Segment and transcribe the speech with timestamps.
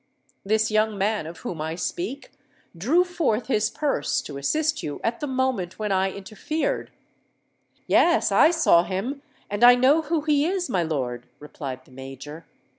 [0.43, 2.31] This young man of whom I speak,
[2.75, 6.89] drew forth his purse to assist you at the moment when I interfered."
[7.85, 12.47] "Yes—I saw him, and I know who he is, my lord," replied the Major.